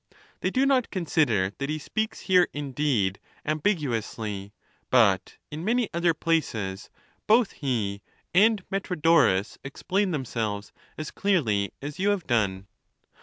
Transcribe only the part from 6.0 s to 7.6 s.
places both